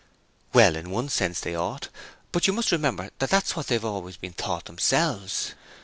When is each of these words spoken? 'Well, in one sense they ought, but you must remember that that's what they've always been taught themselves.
'Well, 0.51 0.75
in 0.75 0.89
one 0.89 1.09
sense 1.09 1.39
they 1.39 1.53
ought, 1.53 1.89
but 2.31 2.47
you 2.47 2.53
must 2.53 2.71
remember 2.71 3.11
that 3.19 3.29
that's 3.29 3.55
what 3.55 3.67
they've 3.67 3.85
always 3.85 4.17
been 4.17 4.33
taught 4.33 4.65
themselves. 4.65 5.53